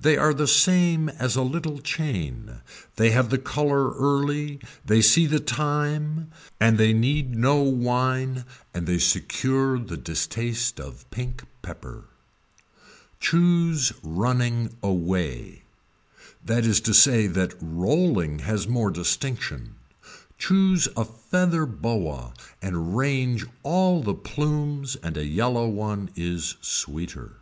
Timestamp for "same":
0.46-1.10